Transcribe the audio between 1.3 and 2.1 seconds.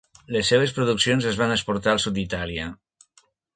es van exportar al